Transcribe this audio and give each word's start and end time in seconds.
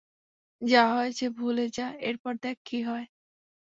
যা 0.61 0.83
হয়েছে 0.93 1.25
ভুলে 1.37 1.65
যা 1.71 1.87
এরপর 2.01 2.33
দেখ 2.43 2.57
কী 2.65 2.79
হয়। 2.83 3.05